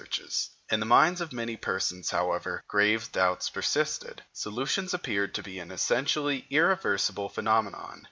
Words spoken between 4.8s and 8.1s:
appeared to be an essentially irreversible phenomenon.